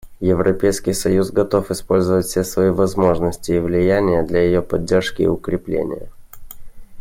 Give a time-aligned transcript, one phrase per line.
[0.19, 6.09] Европейский союз готов использовать все свои возможности и влияние для ее поддержки и укрепления.